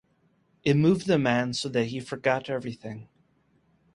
[0.63, 3.07] It moved the man so that he forgot everything.